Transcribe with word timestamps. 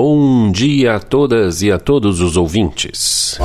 Bom 0.00 0.52
dia 0.52 0.94
a 0.94 1.00
todas 1.00 1.60
e 1.60 1.72
a 1.72 1.76
todos 1.76 2.20
os 2.20 2.36
ouvintes. 2.36 3.36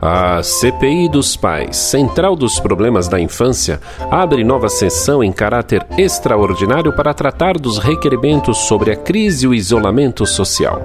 A 0.00 0.42
CPI 0.42 1.10
dos 1.10 1.36
Pais, 1.36 1.76
Central 1.76 2.34
dos 2.34 2.58
Problemas 2.58 3.08
da 3.08 3.20
Infância, 3.20 3.78
abre 4.10 4.42
nova 4.42 4.70
sessão 4.70 5.22
em 5.22 5.30
caráter 5.30 5.86
extraordinário 5.98 6.96
para 6.96 7.12
tratar 7.12 7.58
dos 7.58 7.76
requerimentos 7.76 8.56
sobre 8.56 8.90
a 8.90 8.96
crise 8.96 9.44
e 9.44 9.48
o 9.48 9.54
isolamento 9.54 10.24
social. 10.24 10.80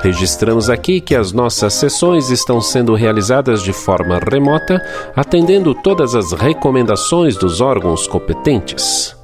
Registramos 0.00 0.70
aqui 0.70 1.02
que 1.02 1.14
as 1.14 1.32
nossas 1.32 1.74
sessões 1.74 2.30
estão 2.30 2.62
sendo 2.62 2.94
realizadas 2.94 3.62
de 3.62 3.74
forma 3.74 4.18
remota, 4.18 4.82
atendendo 5.14 5.74
todas 5.74 6.14
as 6.14 6.32
recomendações 6.32 7.36
dos 7.36 7.60
órgãos 7.60 8.06
competentes. 8.06 9.14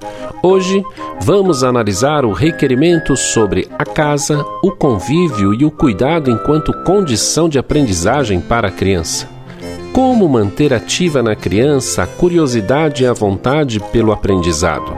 Hoje 0.43 0.85
vamos 1.21 1.65
analisar 1.65 2.25
o 2.25 2.33
requerimento 2.33 3.17
sobre 3.17 3.69
a 3.79 3.85
casa, 3.85 4.45
o 4.63 4.71
convívio 4.71 5.55
e 5.55 5.65
o 5.65 5.71
cuidado 5.71 6.31
enquanto 6.31 6.73
condição 6.85 7.49
de 7.49 7.59
aprendizagem 7.59 8.41
para 8.41 8.69
a 8.69 8.71
criança. 8.71 9.29
Como 9.93 10.29
manter 10.29 10.75
ativa 10.75 11.23
na 11.23 11.35
criança 11.35 12.03
a 12.03 12.07
curiosidade 12.07 13.03
e 13.03 13.07
a 13.07 13.13
vontade 13.13 13.81
pelo 13.81 14.13
aprendizado? 14.13 14.95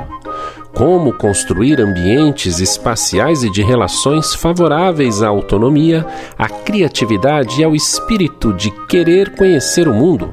Como 0.74 1.12
construir 1.12 1.80
ambientes 1.80 2.58
espaciais 2.60 3.42
e 3.42 3.50
de 3.50 3.62
relações 3.62 4.34
favoráveis 4.34 5.22
à 5.22 5.28
autonomia, 5.28 6.04
à 6.36 6.48
criatividade 6.48 7.60
e 7.60 7.64
ao 7.64 7.74
espírito 7.74 8.52
de 8.52 8.70
querer 8.86 9.34
conhecer 9.36 9.88
o 9.88 9.94
mundo? 9.94 10.30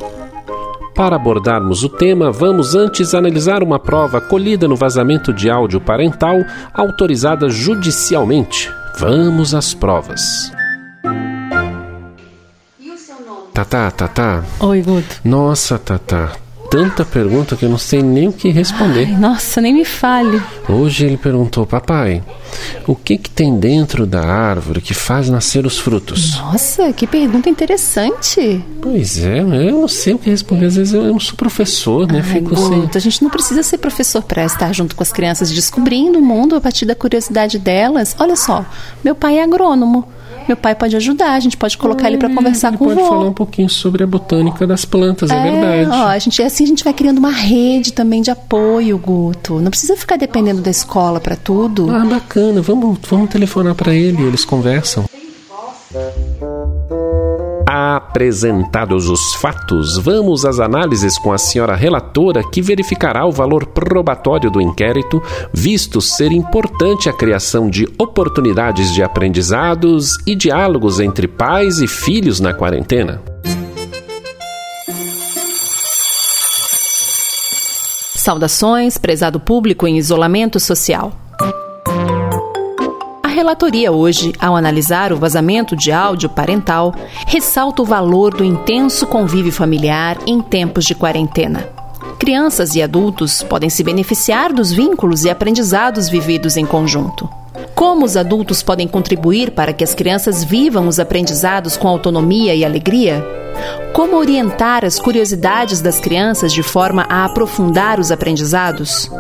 Para 0.96 1.18
abordarmos 1.18 1.84
o 1.84 1.90
tema, 1.90 2.32
vamos 2.32 2.74
antes 2.74 3.14
analisar 3.14 3.62
uma 3.62 3.78
prova 3.78 4.22
colhida 4.22 4.66
no 4.66 4.78
vazamento 4.78 5.34
de 5.34 5.50
áudio 5.50 5.82
parental 5.82 6.38
autorizada 6.74 7.50
judicialmente. 7.50 8.72
Vamos 8.98 9.54
às 9.54 9.74
provas. 9.74 10.50
Tatá, 13.54 13.92
Tatá. 13.92 14.42
Oi, 14.62 14.82
Guto. 14.82 15.20
Nossa, 15.26 15.78
Tatá, 15.78 16.32
tanta 16.70 17.06
pergunta 17.06 17.56
que 17.56 17.66
eu 17.66 17.70
não 17.70 17.78
sei 17.78 18.02
nem 18.02 18.28
o 18.28 18.34
que 18.34 18.50
responder. 18.50 19.06
Ai, 19.08 19.18
nossa, 19.18 19.62
nem 19.62 19.74
me 19.74 19.86
fale. 19.86 20.42
Hoje 20.68 21.06
ele 21.06 21.18
perguntou, 21.18 21.66
papai, 21.66 22.24
o 22.88 22.96
que 22.96 23.18
que 23.18 23.30
tem 23.30 23.58
dentro 23.58 24.06
da 24.06 24.22
árvore 24.26 24.82
que 24.82 24.94
faz 24.94 25.30
nascer 25.30 25.66
os 25.66 25.78
frutos? 25.80 26.36
Nossa, 26.38 26.92
que 26.94 27.08
pergunta 27.08 27.50
interessante. 27.50 28.64
Pois 28.82 29.18
é, 29.24 29.40
eu 29.40 29.72
não 29.82 29.88
sei 29.88 30.14
o 30.14 30.18
que 30.18 30.30
responder. 30.30 30.66
Às 30.66 30.76
vezes 30.76 30.94
eu 30.94 31.04
não 31.04 31.20
sou 31.20 31.36
professor, 31.36 32.08
né? 32.12 32.22
Ai, 32.26 32.34
Fico 32.34 32.56
sem. 32.56 32.90
a 32.94 33.00
gente 33.00 33.24
não 33.24 33.30
precisa 33.30 33.64
ser 33.64 33.78
professor 33.78 34.22
para 34.22 34.46
estar 34.46 34.74
junto 34.74 34.96
com 34.96 35.04
as 35.04 35.12
crianças 35.12 35.52
descobrindo 35.52 36.20
o 36.20 36.22
mundo 36.22 36.56
a 36.56 36.62
partir 36.62 36.86
da 36.86 36.96
curiosidade 36.96 37.58
delas. 37.60 38.16
Olha 38.20 38.36
só, 38.36 38.66
meu 39.04 39.16
pai 39.16 39.38
é 39.40 39.44
agrônomo. 39.44 40.08
Meu 40.48 40.56
pai 40.58 40.76
pode 40.76 40.96
ajudar, 40.96 41.34
a 41.34 41.40
gente 41.40 41.58
pode 41.58 41.78
colocar 41.78 42.08
ele 42.08 42.18
para 42.18 42.30
conversar 42.30 42.70
Ele 42.70 42.78
com 42.78 42.86
o 42.86 42.88
pode 42.90 43.00
vô. 43.02 43.08
falar 43.08 43.26
um 43.26 43.34
pouquinho 43.34 43.70
sobre 43.70 44.04
a 44.04 44.08
botânica 44.08 44.66
das 44.68 44.86
plantas, 44.86 45.30
é, 45.30 45.42
verdade. 45.42 45.90
Ó, 45.92 46.08
a 46.08 46.20
gente, 46.20 46.42
assim 46.42 46.64
a 46.64 46.68
gente 46.68 46.84
vai 46.84 46.94
criando 46.94 47.18
uma 47.18 47.32
rede 47.32 47.94
também 47.94 48.22
de 48.22 48.32
apoio, 48.32 48.98
Guto. 48.98 49.60
Não 49.60 49.70
precisa 49.70 49.96
ficar 49.98 50.18
dependendo 50.18 50.62
da 50.62 50.70
escola 50.70 51.20
para 51.20 51.36
tudo. 51.36 51.90
Ah, 51.90 52.06
bacana. 52.06 52.62
Vamos, 52.62 52.98
vamos 53.10 53.30
telefonar 53.30 53.76
para 53.76 53.94
ele, 53.94 54.24
eles 54.24 54.46
conversam. 54.46 55.06
Apresentados 57.68 59.10
os 59.10 59.34
fatos, 59.34 59.98
vamos 59.98 60.46
às 60.46 60.60
análises 60.60 61.18
com 61.18 61.34
a 61.34 61.38
senhora 61.38 61.76
relatora 61.76 62.44
que 62.52 62.62
verificará 62.62 63.26
o 63.26 63.32
valor 63.32 63.66
probatório 63.66 64.52
do 64.52 64.62
inquérito, 64.62 65.22
visto 65.52 66.00
ser 66.00 66.32
importante 66.32 67.10
a 67.10 67.14
criação 67.14 67.68
de 67.68 67.88
oportunidades 67.98 68.94
de 68.94 69.02
aprendizados 69.02 70.12
e 70.28 70.36
diálogos 70.36 71.00
entre 71.00 71.28
pais 71.28 71.80
e 71.80 71.88
filhos 71.88 72.40
na 72.40 72.54
quarentena. 72.54 73.20
Saudações, 78.16 78.98
prezado 79.00 79.40
público 79.40 79.88
em 79.88 79.98
isolamento 79.98 80.60
social. 80.60 81.25
A 83.36 83.38
relatoria 83.38 83.92
hoje, 83.92 84.32
ao 84.40 84.56
analisar 84.56 85.12
o 85.12 85.18
vazamento 85.18 85.76
de 85.76 85.92
áudio 85.92 86.30
parental, 86.30 86.96
ressalta 87.28 87.82
o 87.82 87.86
valor 87.86 88.34
do 88.34 88.46
intenso 88.46 89.06
convívio 89.06 89.52
familiar 89.52 90.18
em 90.26 90.40
tempos 90.42 90.86
de 90.86 90.96
quarentena. 90.96 91.68
Crianças 92.18 92.76
e 92.76 92.82
adultos 92.82 93.44
podem 93.44 93.70
se 93.70 93.84
beneficiar 93.84 94.54
dos 94.54 94.72
vínculos 94.72 95.26
e 95.26 95.30
aprendizados 95.30 96.08
vividos 96.08 96.56
em 96.56 96.66
conjunto. 96.66 97.28
Como 97.76 98.06
os 98.06 98.16
adultos 98.16 98.64
podem 98.64 98.88
contribuir 98.88 99.52
para 99.52 99.74
que 99.74 99.84
as 99.84 99.94
crianças 99.94 100.46
vivam 100.46 100.88
os 100.88 100.98
aprendizados 100.98 101.76
com 101.76 101.90
autonomia 101.90 102.56
e 102.56 102.64
alegria? 102.64 103.22
Como 103.94 104.16
orientar 104.16 104.86
as 104.86 104.98
curiosidades 104.98 105.82
das 105.82 106.00
crianças 106.00 106.54
de 106.54 106.64
forma 106.64 107.06
a 107.10 107.26
aprofundar 107.26 108.00
os 108.00 108.12
aprendizados? 108.12 109.12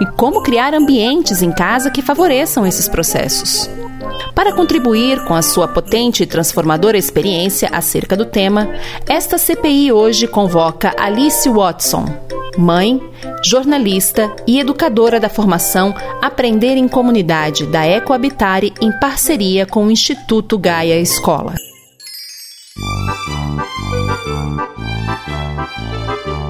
E 0.00 0.06
como 0.16 0.42
criar 0.42 0.74
ambientes 0.74 1.40
em 1.40 1.50
casa 1.50 1.90
que 1.90 2.02
favoreçam 2.02 2.66
esses 2.66 2.88
processos? 2.88 3.70
Para 4.34 4.54
contribuir 4.54 5.24
com 5.24 5.34
a 5.34 5.42
sua 5.42 5.66
potente 5.66 6.22
e 6.22 6.26
transformadora 6.26 6.98
experiência 6.98 7.70
acerca 7.72 8.14
do 8.14 8.26
tema, 8.26 8.68
esta 9.08 9.38
CPI 9.38 9.92
hoje 9.92 10.26
convoca 10.26 10.94
Alice 10.98 11.48
Watson, 11.48 12.06
mãe, 12.58 13.00
jornalista 13.42 14.34
e 14.46 14.58
educadora 14.58 15.18
da 15.20 15.28
formação 15.28 15.94
Aprender 16.22 16.76
em 16.76 16.88
Comunidade 16.88 17.66
da 17.66 17.86
Ecohabitare 17.86 18.72
em 18.80 18.90
parceria 18.98 19.66
com 19.66 19.86
o 19.86 19.90
Instituto 19.90 20.58
Gaia 20.58 20.98
Escola. 20.98 21.54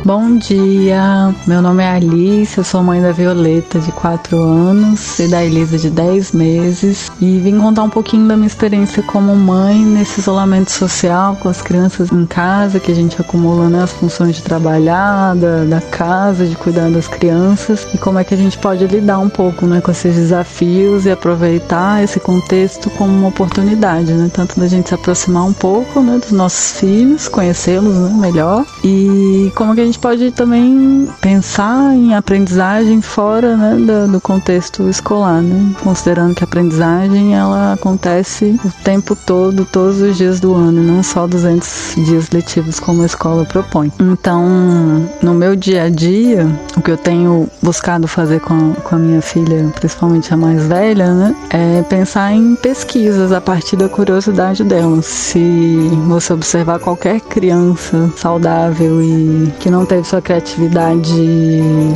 Bom 0.05 0.37
dia, 0.37 1.35
meu 1.47 1.63
nome 1.63 1.83
é 1.83 1.89
Alice, 1.89 2.59
eu 2.59 2.63
sou 2.63 2.83
mãe 2.83 3.01
da 3.01 3.11
Violeta 3.11 3.79
de 3.79 3.91
4 3.91 4.37
anos 4.39 5.19
e 5.19 5.27
da 5.29 5.43
Elisa 5.43 5.79
de 5.79 5.89
10 5.89 6.33
meses. 6.33 7.11
E 7.19 7.39
vim 7.39 7.59
contar 7.59 7.85
um 7.85 7.89
pouquinho 7.89 8.29
da 8.29 8.37
minha 8.37 8.47
experiência 8.47 9.03
como 9.03 9.35
mãe 9.35 9.83
nesse 9.83 10.21
isolamento 10.21 10.71
social 10.71 11.39
com 11.41 11.49
as 11.49 11.63
crianças 11.63 12.13
em 12.13 12.27
casa, 12.27 12.79
que 12.79 12.93
a 12.93 12.95
gente 12.95 13.19
acumula 13.19 13.71
né, 13.71 13.83
as 13.83 13.93
funções 13.93 14.37
de 14.37 14.43
trabalhar, 14.43 15.35
da, 15.37 15.65
da 15.65 15.81
casa, 15.81 16.47
de 16.47 16.55
cuidar 16.55 16.91
das 16.91 17.09
crianças 17.09 17.87
e 17.95 17.97
como 17.97 18.19
é 18.19 18.25
que 18.25 18.35
a 18.35 18.37
gente 18.37 18.59
pode 18.59 18.87
lidar 18.87 19.21
um 19.21 19.31
pouco 19.31 19.65
né, 19.65 19.81
com 19.81 19.91
esses 19.91 20.15
desafios 20.15 21.07
e 21.07 21.11
aproveitar 21.11 22.05
esse 22.05 22.21
contexto 22.21 22.91
como 22.91 23.11
uma 23.11 23.29
oportunidade, 23.29 24.13
né, 24.13 24.31
tanto 24.31 24.61
da 24.61 24.69
gente 24.69 24.91
se 24.91 24.95
aproximar 24.95 25.47
um 25.47 25.55
pouco 25.55 26.03
né, 26.03 26.19
dos 26.19 26.31
nossos 26.31 26.79
filhos, 26.79 27.27
conhecê-los 27.27 27.95
né, 27.95 28.13
melhor. 28.19 28.67
E 28.85 29.51
como 29.55 29.75
que 29.75 29.81
a 29.81 29.85
gente 29.94 29.94
pode 29.99 30.31
também 30.31 31.09
pensar 31.21 31.95
em 31.95 32.15
aprendizagem 32.15 33.01
fora 33.01 33.57
né, 33.57 33.77
do, 33.77 34.13
do 34.13 34.21
contexto 34.21 34.89
escolar, 34.89 35.43
né? 35.43 35.75
considerando 35.83 36.35
que 36.35 36.43
a 36.43 36.47
aprendizagem 36.47 37.35
ela 37.35 37.73
acontece 37.73 38.59
o 38.65 38.71
tempo 38.83 39.17
todo, 39.17 39.65
todos 39.65 40.01
os 40.01 40.17
dias 40.17 40.41
do 40.41 40.55
ano, 40.55 40.83
não 40.83 41.03
só 41.03 41.27
200 41.27 41.95
dias 42.05 42.31
letivos 42.31 42.81
como 42.81 43.03
a 43.03 43.07
escola 43.07 43.45
propõe. 43.45 43.93
Então, 44.01 45.09
no 45.23 45.35
meu 45.35 45.57
dia 45.57 45.85
a 45.85 45.89
dia, 45.89 46.47
o 46.77 46.83
que 46.83 46.91
eu 46.91 46.97
tenho 46.97 47.49
buscado 47.63 48.07
fazer 48.07 48.41
com 48.41 48.55
a, 48.55 48.81
com 48.81 48.97
a 48.97 48.99
minha 48.99 49.23
filha, 49.23 49.71
principalmente 49.75 50.33
a 50.33 50.37
mais 50.37 50.67
velha, 50.67 51.13
né, 51.13 51.35
é 51.51 51.83
pensar 51.83 52.33
em 52.33 52.55
pesquisas 52.57 53.33
a 53.33 53.41
partir 53.41 53.77
da 53.77 53.89
curiosidade 53.89 54.65
dela. 54.65 55.03
Se 55.03 55.89
você 56.07 56.33
observar 56.33 56.79
qualquer 56.79 57.21
criança 57.21 58.11
saudável 58.17 59.03
e 59.03 59.53
que 59.61 59.71
não 59.71 59.84
teve 59.87 60.05
sua 60.05 60.21
criatividade 60.21 61.15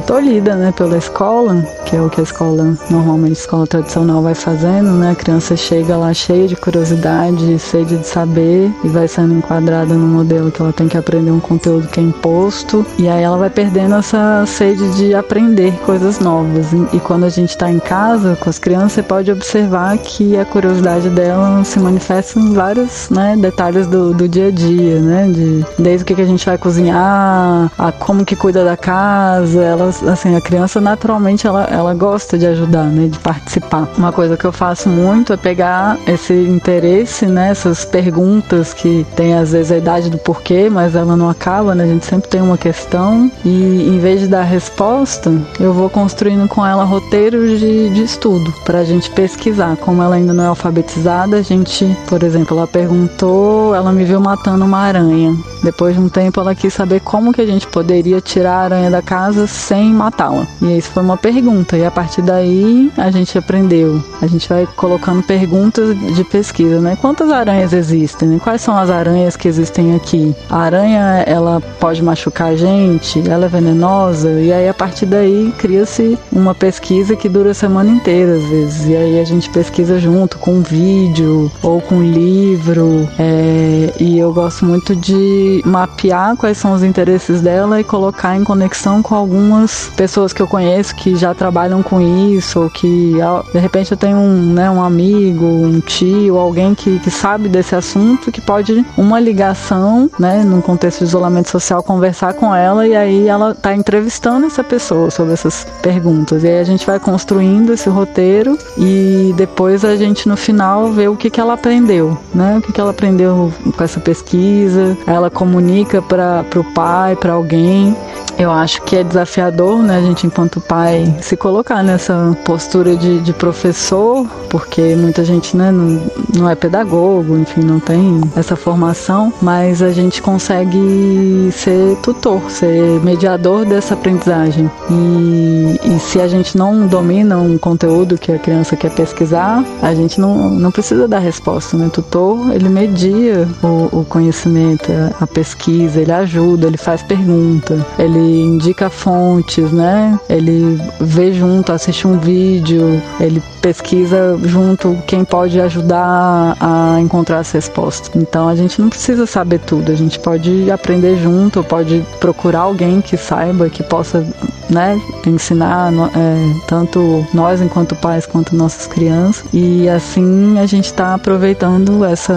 tolhida, 0.07 0.55
né, 0.55 0.73
pela 0.73 0.97
escola, 0.97 1.63
que 1.85 1.97
é 1.97 2.01
o 2.01 2.09
que 2.09 2.21
a 2.21 2.25
escola, 2.25 2.77
normalmente 2.91 3.31
a 3.31 3.41
escola 3.41 3.67
tradicional 3.67 4.23
vai 4.23 4.35
fazendo, 4.35 4.93
né, 4.93 5.13
a 5.13 5.15
criança 5.15 5.57
chega 5.57 5.97
lá 5.97 6.13
cheia 6.13 6.47
de 6.47 6.57
curiosidade, 6.57 7.59
sede 7.59 7.97
de 7.99 8.07
saber 8.07 8.73
e 8.85 8.89
vai 8.89 9.09
sendo 9.09 9.35
enquadrada 9.35 9.95
no 9.95 10.07
modelo 10.07 10.51
que 10.51 10.61
ela 10.61 10.73
tem 10.73 10.89
que 10.89 10.97
aprender 10.97 11.31
um 11.31 11.41
conteúdo 11.41 11.89
que 11.89 12.01
é 12.01 12.03
imposto 12.03 12.85
e 12.99 13.09
aí 13.09 13.23
ela 13.23 13.37
vai 13.37 13.51
perdendo 13.51 13.95
essa 13.97 14.45
sede 14.47 14.89
de 14.97 15.15
aprender 15.15 15.73
coisas 15.85 16.19
novas. 16.19 16.67
E, 16.93 17.01
quando 17.01 17.25
a 17.25 17.29
gente 17.29 17.51
está 17.51 17.71
em 17.71 17.79
casa 17.79 18.37
com 18.37 18.51
as 18.51 18.59
crianças, 18.59 18.93
você 18.93 19.03
pode 19.03 19.31
observar 19.31 19.97
que 19.99 20.37
a 20.37 20.45
curiosidade 20.45 21.09
dela 21.11 21.63
se 21.65 21.79
manifesta 21.79 22.39
em 22.39 22.53
vários 22.53 23.09
né, 23.11 23.37
detalhes 23.37 23.87
do, 23.87 24.13
do 24.13 24.29
dia 24.29 24.49
a 24.49 24.51
dia, 24.51 25.01
né, 25.01 25.29
de, 25.29 25.65
desde 25.79 26.03
o 26.03 26.07
que 26.07 26.21
a 26.21 26.27
gente 26.27 26.45
vai 26.45 26.59
cozinhar, 26.59 27.71
a 27.79 27.93
como 27.93 28.25
que 28.25 28.35
cuida 28.35 28.65
da 28.65 28.77
casa. 28.77 29.63
Ela, 29.63 29.89
assim, 29.89 30.35
a 30.35 30.41
criança 30.41 30.81
naturalmente 30.81 31.47
ela, 31.47 31.65
ela 31.65 31.95
gosta 31.95 32.37
de 32.37 32.47
ajudar, 32.47 32.85
né, 32.85 33.09
de 33.09 33.19
participar. 33.19 33.89
Uma 33.97 34.13
coisa 34.13 34.37
que 34.37 34.45
eu 34.45 34.53
faço 34.53 34.89
muito 34.89 35.33
é 35.33 35.37
pegar 35.37 35.97
esse 36.07 36.33
interesse, 36.33 37.27
né, 37.27 37.51
essas 37.51 37.85
perguntas 37.85 38.75
que 38.75 39.07
tem 39.15 39.35
às 39.35 39.53
vezes 39.53 39.71
a 39.71 39.77
idade 39.77 40.11
do 40.11 40.19
porquê, 40.19 40.69
mas 40.69 40.95
ela 40.95 41.17
não 41.17 41.29
acaba, 41.29 41.75
né? 41.75 41.85
A 41.85 41.87
gente 41.87 42.05
sempre 42.05 42.29
tem 42.29 42.43
uma 42.43 42.59
questão 42.59 43.31
e 43.45 43.89
em 43.89 43.99
vez 43.99 44.21
de 44.21 44.29
dar 44.29 44.43
resposta, 44.43 45.33
eu 45.61 45.73
vou 45.73 45.89
construindo 45.89 46.49
com 46.49 46.67
ela 46.67 46.85
roteiros 46.85 47.61
de, 47.61 47.91
de 47.91 48.03
estudo 48.03 48.53
para 48.65 48.81
a 48.81 48.85
gente 48.85 49.11
pesquisar. 49.11 49.77
Como 49.77 50.03
ela 50.03 50.17
ainda 50.17 50.33
não 50.33 50.45
é 50.45 50.47
alfabetizada, 50.49 51.37
a 51.37 51.43
gente, 51.43 51.97
por 52.09 52.23
exemplo, 52.23 52.57
ela 52.57 52.67
perguntou, 52.67 53.75
ela 53.75 53.93
me 53.93 54.05
viu 54.05 54.21
matando 54.21 54.65
uma 54.65 54.79
aranha. 54.79 55.37
Depois 55.63 55.95
de 55.95 56.01
um 56.01 56.09
tempo, 56.09 56.41
ela 56.41 56.55
quis 56.55 56.73
saber 56.73 57.01
como 57.01 57.33
que 57.33 57.41
a 57.41 57.47
gente 57.47 57.68
poderia 57.69 58.21
tirar 58.21 58.53
a 58.53 58.65
aranha 58.65 58.91
da 58.91 59.03
casa 59.03 59.47
sem 59.47 59.93
matá-la. 59.93 60.47
E 60.63 60.79
isso 60.79 60.91
foi 60.91 61.03
uma 61.03 61.17
pergunta. 61.17 61.77
E 61.77 61.85
a 61.85 61.91
partir 61.91 62.23
daí, 62.23 62.91
a 62.97 63.11
gente 63.11 63.37
aprendeu. 63.37 64.03
A 64.21 64.27
gente 64.27 64.49
vai 64.49 64.67
colocando 64.77 65.23
perguntas 65.23 65.97
de 66.15 66.25
pesquisa, 66.25 66.81
né? 66.81 66.97
Quantas 67.01 67.31
aranhas 67.31 67.73
existem? 67.73 68.39
Quais 68.39 68.61
são 68.63 68.77
as 68.77 68.91
aranhas 68.91 69.37
que 69.37 69.49
existem 69.49 69.95
aqui? 69.95 70.35
A 70.49 70.59
aranha, 70.59 71.25
ela 71.27 71.61
pode 71.79 72.03
machucar 72.03 72.49
a 72.49 72.57
gente? 72.57 73.29
Ela 73.29 73.47
é 73.47 73.49
venenosa? 73.49 74.31
E 74.31 74.53
aí, 74.53 74.69
a 74.69 74.75
partir 74.75 75.07
daí, 75.07 75.53
cria-se 75.59 76.19
uma 76.33 76.55
pesquisa 76.55 77.17
que 77.17 77.29
dura 77.29 77.51
a 77.51 77.55
semana 77.55 77.91
inteira, 77.91 78.37
às 78.37 78.45
vezes. 78.45 78.87
E 78.87 78.97
aí, 78.97 79.21
a 79.21 79.25
gente 79.25 79.51
pesquisa 79.51 79.99
junto 79.99 80.39
com 80.39 80.55
um 80.55 80.63
vídeo 80.63 81.51
ou 81.63 81.81
com 81.81 81.97
um 81.97 82.11
livro. 82.11 83.09
É... 83.19 83.93
E 84.01 84.19
eu 84.19 84.33
gosto 84.33 84.65
muito 84.65 84.95
de 84.95 85.63
mapear 85.65 86.37
quais 86.37 86.59
são 86.59 86.73
os 86.73 86.83
interesses 86.83 87.41
dela 87.41 87.58
e 87.79 87.85
colocar 87.85 88.37
em 88.37 88.45
conexão 88.45 89.03
com 89.03 89.15
algumas 89.15 89.91
pessoas 89.97 90.33
que 90.33 90.41
eu 90.41 90.47
conheço 90.47 90.95
que 90.95 91.17
já 91.17 91.35
trabalham 91.35 91.83
com 91.83 92.01
isso, 92.01 92.63
ou 92.63 92.71
que 92.71 93.15
de 93.53 93.59
repente 93.59 93.93
eu 93.93 93.97
tenho 93.97 94.17
um, 94.17 94.53
né, 94.53 94.71
um 94.71 94.83
amigo, 94.83 95.45
um 95.45 95.81
tio, 95.81 96.39
alguém 96.39 96.75
que, 96.75 96.99
que 97.01 97.11
sabe 97.11 97.49
desse 97.49 97.75
assunto, 97.75 98.31
que 98.31 98.41
pode 98.41 98.85
uma 98.97 99.19
ligação, 99.19 100.11
né, 100.19 100.43
num 100.45 100.61
contexto 100.61 100.99
de 100.99 101.05
isolamento 101.05 101.51
social, 101.51 101.83
conversar 101.83 102.35
com 102.35 102.55
ela 102.55 102.87
e 102.87 102.95
aí 102.95 103.29
ela 103.29 103.55
tá 103.55 103.75
entrevistando 103.75 104.47
essa 104.47 104.63
pessoa 104.63 105.11
sobre 105.11 105.33
essas 105.33 105.67
perguntas. 105.83 106.45
E 106.45 106.49
aí 106.49 106.61
a 106.61 106.65
gente 106.65 106.87
vai 106.87 106.99
construindo 107.01 107.73
esse 107.73 107.89
roteiro 107.89 108.59
e 108.77 109.33
depois 109.37 109.85
a 109.85 109.97
gente 109.97 110.29
no 110.29 110.37
final 110.37 110.93
vê 110.93 111.09
o 111.09 111.17
que, 111.17 111.31
que 111.31 111.41
ela 111.41 111.55
aprendeu, 111.55 112.17
né? 112.35 112.59
O 112.59 112.63
que, 112.63 112.73
que 112.73 112.81
ela 112.81 112.91
aprendeu 112.91 113.53
com 113.77 113.85
essa 113.85 114.01
pesquisa. 114.01 114.97
Ela 115.07 115.31
comunica 115.31 116.03
para 116.03 116.45
o 116.57 116.65
pai, 116.65 117.17
para 117.17 117.38
alguém. 117.39 117.97
Eu 118.39 118.53
acho 118.53 118.81
que 118.83 118.95
é 118.95 119.03
desafiador, 119.03 119.83
né, 119.83 119.99
a 119.99 120.01
gente 120.01 120.25
enquanto 120.25 120.61
pai 120.61 121.13
se 121.21 121.37
colocar 121.37 121.83
nessa 121.83 122.37
postura 122.45 122.95
de, 122.97 123.19
de 123.19 123.33
professor, 123.33 124.25
porque 124.49 124.95
muita 124.95 125.25
gente, 125.25 125.57
né, 125.57 125.73
não, 125.73 126.01
não 126.37 126.49
é 126.49 126.55
pedagogo, 126.55 127.37
enfim, 127.37 127.63
não 127.63 127.81
tem 127.81 128.21
essa 128.37 128.55
formação, 128.55 129.33
mas 129.43 129.83
a 129.83 129.91
gente 129.91 130.23
consegue 130.23 131.51
ser 131.53 131.97
tutor, 132.01 132.41
ser 132.49 133.01
mediador 133.03 133.65
dessa 133.65 133.95
aprendizagem. 133.95 134.71
E, 134.89 135.81
e 135.97 135.99
se 135.99 136.21
a 136.21 136.29
gente 136.29 136.57
não 136.57 136.87
domina 136.87 137.39
um 137.39 137.59
conteúdo 137.59 138.17
que 138.17 138.31
a 138.31 138.39
criança 138.39 138.77
quer 138.77 138.93
pesquisar, 138.93 139.65
a 139.83 139.93
gente 139.95 140.21
não, 140.21 140.49
não 140.49 140.71
precisa 140.71 141.09
dar 141.09 141.19
resposta, 141.19 141.77
né? 141.77 141.87
O 141.87 141.91
tutor, 141.91 142.53
ele 142.55 142.69
media 142.69 143.49
o, 143.65 144.01
o 144.01 144.05
conhecimento, 144.05 144.93
a 145.21 145.27
pesquisa, 145.27 146.01
ele 146.01 146.13
ajuda, 146.13 146.69
ele 146.69 146.77
faz 146.77 147.03
pergunta, 147.03 147.85
ele 147.99 148.28
indica 148.29 148.91
fontes, 148.91 149.73
né? 149.73 150.19
Ele 150.29 150.81
vê 151.01 151.33
junto, 151.33 151.73
assiste 151.73 152.07
um 152.07 152.19
vídeo, 152.19 153.01
ele 153.21 153.43
pesquisa 153.61 154.39
junto 154.45 154.97
quem 155.07 155.25
pode 155.25 155.61
ajudar 155.61 156.57
a 156.61 157.01
encontrar 157.01 157.39
as 157.39 157.51
respostas. 157.51 158.11
Então 158.15 158.49
a 158.49 158.55
gente 158.55 158.81
não 158.81 158.89
precisa 158.89 159.27
saber 159.27 159.61
tudo, 159.61 159.93
a 159.93 159.95
gente 159.95 160.19
pode 160.19 160.71
aprender 160.71 161.17
junto, 161.17 161.63
pode 161.63 162.05
procurar 162.21 162.61
alguém 162.61 163.01
que 163.01 163.17
saiba, 163.17 163.69
que 163.69 163.83
possa 163.83 164.27
né, 164.71 165.01
ensinar 165.27 165.93
é, 165.93 166.67
tanto 166.67 167.27
nós 167.33 167.61
enquanto 167.61 167.95
pais 167.97 168.27
quanto 168.27 168.57
nossas 168.57 168.87
crianças 168.87 169.45
e 169.53 169.89
assim 169.89 170.59
a 170.59 170.67
gente 170.67 170.87
está 170.87 171.15
aproveitando 171.15 172.05
essa, 172.05 172.35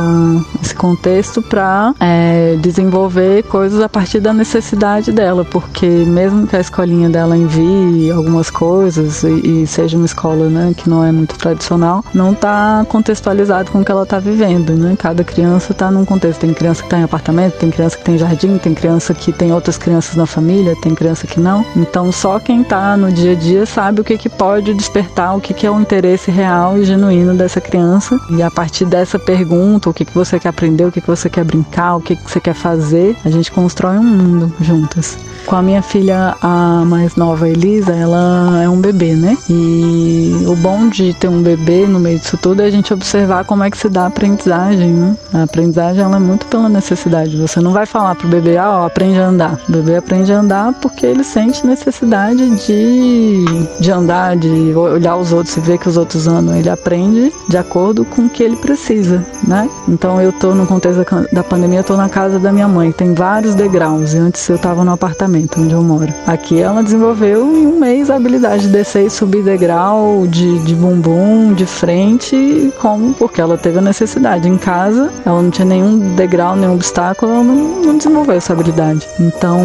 esse 0.61 0.73
contexto 0.73 1.41
para 1.41 1.93
é, 1.99 2.57
desenvolver 2.61 3.43
coisas 3.43 3.81
a 3.81 3.89
partir 3.89 4.19
da 4.19 4.33
necessidade 4.33 5.11
dela, 5.11 5.45
porque 5.45 5.87
mesmo 5.87 6.47
que 6.47 6.55
a 6.55 6.59
escolinha 6.59 7.09
dela 7.09 7.37
envie 7.37 8.11
algumas 8.11 8.49
coisas 8.49 9.23
e, 9.23 9.63
e 9.63 9.67
seja 9.67 9.97
uma 9.97 10.05
escola 10.05 10.49
né, 10.49 10.73
que 10.75 10.89
não 10.89 11.03
é 11.03 11.11
muito 11.11 11.37
tradicional, 11.37 12.03
não 12.13 12.31
está 12.31 12.85
contextualizado 12.89 13.71
com 13.71 13.81
o 13.81 13.85
que 13.85 13.91
ela 13.91 14.03
está 14.03 14.19
vivendo, 14.19 14.73
né? 14.73 14.95
Cada 14.97 15.23
criança 15.23 15.71
está 15.71 15.91
num 15.91 16.05
contexto. 16.05 16.41
Tem 16.41 16.53
criança 16.53 16.81
que 16.81 16.87
está 16.87 16.99
em 16.99 17.03
apartamento, 17.03 17.57
tem 17.57 17.69
criança 17.69 17.97
que 17.97 18.03
tem 18.03 18.17
jardim, 18.17 18.57
tem 18.57 18.73
criança 18.73 19.13
que 19.13 19.31
tem 19.31 19.51
outras 19.51 19.77
crianças 19.77 20.15
na 20.15 20.25
família, 20.25 20.75
tem 20.81 20.93
criança 20.93 21.27
que 21.27 21.39
não. 21.39 21.65
Então 21.75 22.11
só 22.21 22.39
quem 22.39 22.61
está 22.61 22.95
no 22.95 23.11
dia 23.11 23.31
a 23.31 23.35
dia 23.35 23.65
sabe 23.65 24.01
o 24.01 24.03
que, 24.03 24.15
que 24.15 24.29
pode 24.29 24.75
despertar, 24.75 25.35
o 25.35 25.41
que, 25.41 25.55
que 25.55 25.65
é 25.65 25.71
o 25.71 25.81
interesse 25.81 26.29
real 26.29 26.77
e 26.77 26.85
genuíno 26.85 27.33
dessa 27.33 27.59
criança. 27.59 28.15
E 28.29 28.43
a 28.43 28.51
partir 28.51 28.85
dessa 28.85 29.17
pergunta, 29.17 29.89
o 29.89 29.93
que, 29.93 30.05
que 30.05 30.13
você 30.13 30.39
quer 30.39 30.49
aprender, 30.49 30.85
o 30.85 30.91
que, 30.91 31.01
que 31.01 31.07
você 31.07 31.31
quer 31.31 31.43
brincar, 31.43 31.95
o 31.95 31.99
que, 31.99 32.15
que 32.15 32.29
você 32.29 32.39
quer 32.39 32.53
fazer, 32.53 33.17
a 33.25 33.29
gente 33.31 33.51
constrói 33.51 33.97
um 33.97 34.03
mundo 34.03 34.53
juntas. 34.61 35.17
Com 35.47 35.55
a 35.55 35.63
minha 35.63 35.81
filha, 35.81 36.35
a 36.39 36.85
mais 36.85 37.15
nova, 37.15 37.49
Elisa, 37.49 37.91
ela 37.91 38.61
é 38.61 38.69
um 38.69 38.79
bebê, 38.79 39.15
né? 39.15 39.35
E 39.49 40.43
o 40.45 40.55
bom 40.55 40.89
de 40.89 41.15
ter 41.15 41.27
um 41.27 41.41
bebê 41.41 41.87
no 41.87 41.99
meio 41.99 42.19
disso 42.19 42.37
tudo 42.37 42.61
é 42.61 42.65
a 42.65 42.69
gente 42.69 42.93
observar 42.93 43.45
como 43.45 43.63
é 43.63 43.71
que 43.71 43.77
se 43.79 43.89
dá 43.89 44.03
a 44.03 44.07
aprendizagem, 44.07 44.91
né? 44.91 45.17
A 45.33 45.41
aprendizagem, 45.41 46.03
ela 46.03 46.17
é 46.17 46.19
muito 46.19 46.45
pela 46.45 46.69
necessidade. 46.69 47.35
Você 47.35 47.59
não 47.59 47.73
vai 47.73 47.87
falar 47.87 48.13
pro 48.13 48.27
bebê, 48.27 48.57
ah, 48.57 48.81
ó, 48.81 48.85
aprende 48.85 49.19
a 49.19 49.25
andar. 49.25 49.59
O 49.67 49.71
bebê 49.71 49.95
aprende 49.95 50.31
a 50.31 50.39
andar 50.39 50.73
porque 50.73 51.07
ele 51.07 51.23
sente 51.23 51.65
necessidade 51.65 52.10
de, 52.11 53.45
de 53.79 53.91
andar, 53.91 54.35
de 54.35 54.73
olhar 54.75 55.15
os 55.15 55.31
outros 55.31 55.55
e 55.55 55.59
ver 55.61 55.77
que 55.77 55.87
os 55.87 55.97
outros 55.97 56.27
andam. 56.27 56.55
Ele 56.55 56.69
aprende 56.69 57.31
de 57.47 57.57
acordo 57.57 58.03
com 58.03 58.25
o 58.25 58.29
que 58.29 58.43
ele 58.43 58.57
precisa, 58.57 59.25
né? 59.47 59.69
Então 59.87 60.21
eu 60.21 60.31
tô 60.33 60.53
no 60.53 60.67
contexto 60.67 61.05
da 61.31 61.43
pandemia, 61.43 61.79
eu 61.79 61.83
tô 61.83 61.95
na 61.95 62.09
casa 62.09 62.37
da 62.37 62.51
minha 62.51 62.67
mãe, 62.67 62.91
tem 62.91 63.13
vários 63.13 63.55
degraus. 63.55 64.13
E 64.13 64.17
antes 64.17 64.47
eu 64.49 64.57
tava 64.57 64.83
no 64.83 64.91
apartamento 64.91 65.59
onde 65.59 65.73
eu 65.73 65.81
moro. 65.81 66.13
Aqui 66.27 66.59
ela 66.59 66.83
desenvolveu 66.83 67.45
em 67.45 67.67
um 67.67 67.79
mês 67.79 68.09
a 68.09 68.15
habilidade 68.15 68.63
de 68.63 68.69
descer 68.69 69.05
e 69.05 69.09
subir 69.09 69.43
degrau, 69.43 70.25
de, 70.27 70.59
de 70.59 70.75
bumbum, 70.75 71.53
de 71.53 71.65
frente, 71.65 72.71
como 72.79 73.13
porque 73.13 73.39
ela 73.39 73.57
teve 73.57 73.79
a 73.79 73.81
necessidade. 73.81 74.47
Em 74.47 74.57
casa, 74.57 75.11
ela 75.25 75.41
não 75.41 75.49
tinha 75.49 75.65
nenhum 75.65 76.15
degrau, 76.15 76.55
nenhum 76.55 76.73
obstáculo, 76.73 77.31
ela 77.31 77.43
não, 77.43 77.55
não 77.81 77.97
desenvolveu 77.97 78.35
essa 78.35 78.53
habilidade. 78.53 79.07
Então, 79.19 79.61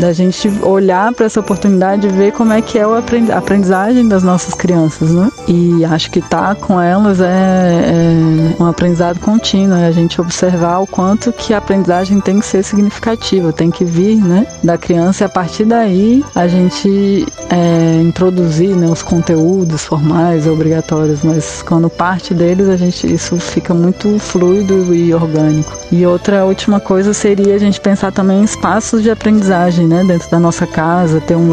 da 0.00 0.12
gente 0.12 0.50
olhar 0.62 1.12
para 1.12 1.26
essa 1.26 1.40
oportunidade 1.40 1.89
e 2.06 2.08
ver 2.08 2.32
como 2.32 2.52
é 2.52 2.62
que 2.62 2.78
é 2.78 2.82
a 2.84 3.38
aprendizagem 3.38 4.08
das 4.08 4.22
nossas 4.22 4.54
crianças, 4.54 5.10
né? 5.10 5.30
E 5.48 5.84
acho 5.84 6.10
que 6.10 6.18
estar 6.20 6.54
tá 6.54 6.54
com 6.54 6.80
elas 6.80 7.20
é, 7.20 7.26
é 7.28 8.62
um 8.62 8.66
aprendizado 8.66 9.18
contínuo, 9.20 9.76
é 9.76 9.86
a 9.86 9.92
gente 9.92 10.20
observar 10.20 10.78
o 10.78 10.86
quanto 10.86 11.32
que 11.32 11.54
a 11.54 11.58
aprendizagem 11.58 12.20
tem 12.20 12.40
que 12.40 12.46
ser 12.46 12.62
significativa, 12.62 13.52
tem 13.52 13.70
que 13.70 13.84
vir, 13.84 14.16
né, 14.16 14.46
da 14.62 14.76
criança 14.76 15.24
e 15.24 15.26
a 15.26 15.28
partir 15.28 15.64
daí 15.64 16.24
a 16.34 16.46
gente 16.46 17.26
é, 17.48 18.00
introduzir 18.02 18.74
né, 18.76 18.86
os 18.86 19.02
conteúdos 19.02 19.84
formais 19.84 20.46
obrigatórios, 20.46 21.22
mas 21.22 21.62
quando 21.62 21.88
parte 21.88 22.34
deles 22.34 22.68
a 22.68 22.76
gente 22.76 23.12
isso 23.12 23.36
fica 23.38 23.74
muito 23.74 24.18
fluido 24.18 24.94
e 24.94 25.12
orgânico. 25.12 25.72
E 25.90 26.06
outra 26.06 26.44
última 26.44 26.80
coisa 26.80 27.12
seria 27.12 27.54
a 27.54 27.58
gente 27.58 27.80
pensar 27.80 28.12
também 28.12 28.40
em 28.40 28.44
espaços 28.44 29.02
de 29.02 29.10
aprendizagem, 29.10 29.86
né, 29.86 30.04
dentro 30.04 30.30
da 30.30 30.38
nossa 30.38 30.66
casa, 30.66 31.20
ter 31.20 31.36
um 31.36 31.48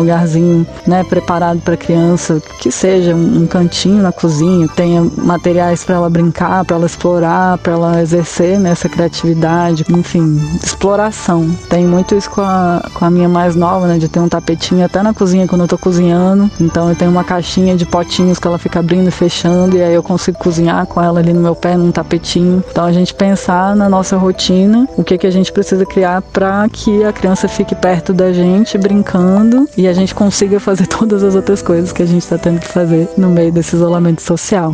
né, 0.85 1.03
preparado 1.03 1.59
para 1.61 1.77
criança, 1.77 2.41
que 2.59 2.71
seja 2.71 3.15
um 3.15 3.47
cantinho 3.47 4.01
na 4.01 4.11
cozinha, 4.11 4.67
tenha 4.75 5.03
materiais 5.17 5.83
para 5.83 5.95
ela 5.95 6.09
brincar, 6.09 6.65
para 6.65 6.75
ela 6.75 6.85
explorar, 6.85 7.57
para 7.59 7.73
ela 7.73 8.01
exercer 8.01 8.59
nessa 8.59 8.87
né, 8.87 8.93
criatividade, 8.93 9.85
enfim, 9.89 10.39
exploração. 10.63 11.49
Tem 11.69 11.85
muito 11.85 12.15
isso 12.15 12.29
com 12.29 12.41
a, 12.41 12.83
com 12.93 13.05
a 13.05 13.09
minha 13.09 13.29
mais 13.29 13.55
nova, 13.55 13.87
né? 13.87 13.97
De 13.97 14.07
ter 14.07 14.19
um 14.19 14.29
tapetinho 14.29 14.85
até 14.85 15.01
na 15.01 15.13
cozinha 15.13 15.47
quando 15.47 15.61
eu 15.61 15.67
tô 15.67 15.77
cozinhando. 15.77 16.49
Então 16.59 16.89
eu 16.89 16.95
tenho 16.95 17.11
uma 17.11 17.23
caixinha 17.23 17.75
de 17.75 17.85
potinhos 17.85 18.39
que 18.39 18.47
ela 18.47 18.57
fica 18.57 18.79
abrindo 18.79 19.07
e 19.07 19.11
fechando 19.11 19.77
e 19.77 19.81
aí 19.81 19.93
eu 19.93 20.03
consigo 20.03 20.37
cozinhar 20.37 20.85
com 20.85 21.01
ela 21.01 21.19
ali 21.19 21.33
no 21.33 21.41
meu 21.41 21.55
pé 21.55 21.75
num 21.75 21.91
tapetinho. 21.91 22.63
Então 22.69 22.85
a 22.85 22.91
gente 22.91 23.13
pensar 23.13 23.75
na 23.75 23.89
nossa 23.89 24.17
rotina, 24.17 24.87
o 24.97 25.03
que 25.03 25.17
que 25.17 25.27
a 25.27 25.31
gente 25.31 25.51
precisa 25.51 25.85
criar 25.85 26.21
para 26.21 26.67
que 26.69 27.03
a 27.03 27.13
criança 27.13 27.47
fique 27.47 27.75
perto 27.75 28.13
da 28.13 28.31
gente 28.31 28.77
brincando 28.77 29.67
e 29.77 29.87
a 29.87 29.93
gente 30.07 30.15
consiga 30.15 30.57
fazer 30.59 30.87
todas 30.87 31.21
as 31.21 31.35
outras 31.35 31.61
coisas 31.61 31.91
que 31.91 32.01
a 32.01 32.05
gente 32.05 32.23
está 32.23 32.37
tendo 32.37 32.61
que 32.61 32.67
fazer 32.67 33.09
no 33.17 33.29
meio 33.29 33.51
desse 33.51 33.75
isolamento 33.75 34.21
social. 34.21 34.73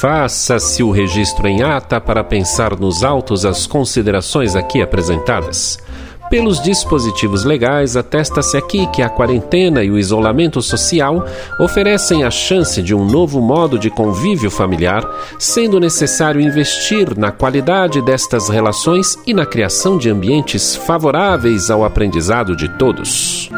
Faça-se 0.00 0.82
o 0.82 0.90
registro 0.90 1.46
em 1.46 1.62
ata 1.62 2.00
para 2.00 2.22
pensar 2.22 2.78
nos 2.78 3.02
autos 3.02 3.44
as 3.46 3.66
considerações 3.66 4.54
aqui 4.54 4.82
apresentadas. 4.82 5.78
Pelos 6.28 6.60
dispositivos 6.60 7.44
legais, 7.44 7.96
atesta-se 7.96 8.56
aqui 8.56 8.86
que 8.88 9.00
a 9.00 9.08
quarentena 9.08 9.84
e 9.84 9.90
o 9.90 9.98
isolamento 9.98 10.60
social 10.60 11.24
oferecem 11.60 12.24
a 12.24 12.30
chance 12.30 12.82
de 12.82 12.94
um 12.94 13.04
novo 13.04 13.40
modo 13.40 13.78
de 13.78 13.88
convívio 13.88 14.50
familiar, 14.50 15.08
sendo 15.38 15.78
necessário 15.78 16.40
investir 16.40 17.16
na 17.16 17.30
qualidade 17.30 18.02
destas 18.02 18.48
relações 18.48 19.16
e 19.24 19.32
na 19.32 19.46
criação 19.46 19.96
de 19.96 20.10
ambientes 20.10 20.74
favoráveis 20.74 21.70
ao 21.70 21.84
aprendizado 21.84 22.56
de 22.56 22.68
todos. 22.76 23.48